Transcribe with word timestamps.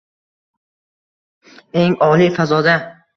Eng 1.83 1.93
oliy 2.07 2.31
fazoda 2.39 2.75